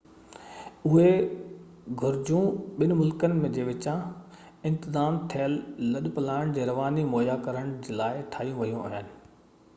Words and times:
اهي 0.91 1.09
گهرجون 2.03 2.47
ٻن 2.79 2.93
ملڪن 3.01 3.35
جي 3.59 3.67
وچان 3.67 4.01
انتظام 4.71 5.21
ٿيل 5.35 5.57
لڏپلاڻ 5.93 6.57
جي 6.59 6.67
رواني 6.73 7.07
مهيا 7.15 7.39
ڪرڻ 7.49 7.73
جي 7.87 8.01
لاءِ 8.03 8.27
ٺاهيون 8.35 8.61
ويون 8.65 8.99
آهي 9.05 9.09